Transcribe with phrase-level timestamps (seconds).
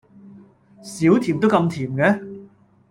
[0.81, 2.47] 少甜都咁甜嘅？